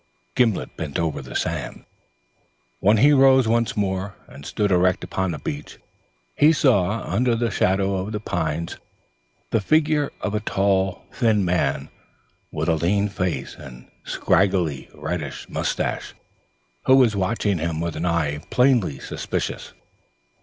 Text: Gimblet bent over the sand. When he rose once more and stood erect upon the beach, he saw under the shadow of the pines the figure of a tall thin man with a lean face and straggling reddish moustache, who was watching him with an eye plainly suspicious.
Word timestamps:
Gimblet 0.33 0.75
bent 0.77 0.97
over 0.97 1.21
the 1.21 1.35
sand. 1.35 1.85
When 2.79 2.97
he 2.97 3.11
rose 3.13 3.47
once 3.47 3.77
more 3.77 4.15
and 4.27 4.47
stood 4.47 4.71
erect 4.71 5.03
upon 5.03 5.29
the 5.29 5.37
beach, 5.37 5.77
he 6.35 6.51
saw 6.53 7.01
under 7.03 7.35
the 7.35 7.51
shadow 7.51 7.95
of 7.97 8.11
the 8.11 8.19
pines 8.19 8.77
the 9.51 9.61
figure 9.61 10.11
of 10.19 10.33
a 10.33 10.39
tall 10.39 11.05
thin 11.13 11.45
man 11.45 11.89
with 12.51 12.67
a 12.67 12.73
lean 12.73 13.09
face 13.09 13.55
and 13.55 13.91
straggling 14.03 14.87
reddish 14.95 15.47
moustache, 15.47 16.15
who 16.85 16.95
was 16.95 17.15
watching 17.15 17.59
him 17.59 17.79
with 17.79 17.95
an 17.95 18.07
eye 18.07 18.39
plainly 18.49 18.97
suspicious. 18.97 19.73